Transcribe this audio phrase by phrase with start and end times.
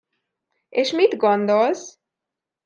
[0.83, 1.85] És mit gondolsz?